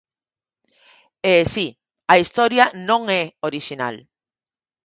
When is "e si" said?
1.31-1.67